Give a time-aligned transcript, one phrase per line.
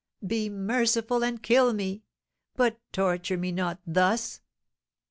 [0.25, 2.01] "Be merciful, and kill me;
[2.55, 4.41] but torture me not thus!"